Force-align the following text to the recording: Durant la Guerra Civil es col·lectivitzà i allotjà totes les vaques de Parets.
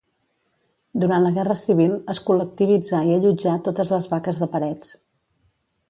Durant 1.03 1.25
la 1.27 1.31
Guerra 1.35 1.57
Civil 1.65 1.93
es 2.15 2.21
col·lectivitzà 2.29 3.05
i 3.11 3.15
allotjà 3.19 3.55
totes 3.69 3.93
les 3.97 4.09
vaques 4.15 4.45
de 4.45 4.53
Parets. 4.57 4.99